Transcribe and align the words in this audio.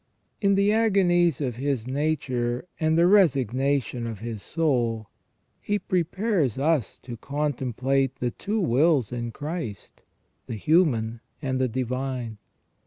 In 0.41 0.55
the 0.55 0.71
agonies 0.71 1.41
of 1.41 1.57
his 1.57 1.87
nature 1.87 2.65
and 2.79 2.97
the 2.97 3.05
resignation 3.05 4.07
of 4.07 4.17
his 4.17 4.41
soul 4.41 5.11
he 5.61 5.77
prepares 5.77 6.57
us 6.57 6.97
to 7.03 7.17
contem 7.17 7.75
plate 7.75 8.15
the 8.15 8.31
two 8.31 8.59
wills 8.59 9.11
in 9.11 9.29
Christ, 9.29 10.01
the 10.47 10.55
human 10.55 11.21
and 11.39 11.61
the 11.61 11.67
divine. 11.69 12.39